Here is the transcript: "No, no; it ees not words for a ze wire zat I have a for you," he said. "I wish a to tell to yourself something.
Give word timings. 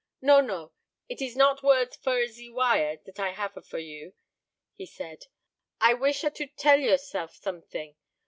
"No, 0.19 0.41
no; 0.41 0.71
it 1.07 1.21
ees 1.21 1.35
not 1.35 1.61
words 1.61 1.95
for 1.95 2.17
a 2.17 2.25
ze 2.27 2.49
wire 2.49 2.97
zat 3.05 3.19
I 3.19 3.33
have 3.33 3.55
a 3.55 3.61
for 3.61 3.77
you," 3.77 4.15
he 4.73 4.87
said. 4.87 5.25
"I 5.79 5.93
wish 5.93 6.23
a 6.23 6.31
to 6.31 6.47
tell 6.47 6.77
to 6.77 6.81
yourself 6.83 7.35
something. 7.35 7.95